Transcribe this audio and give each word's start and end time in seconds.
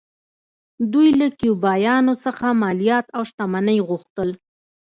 دوی 0.93 1.09
له 1.19 1.27
کیوبایانو 1.39 2.13
څخه 2.23 2.45
مالیات 2.63 3.05
او 3.15 3.21
شتمنۍ 3.29 3.77
غوښتل 3.89 4.29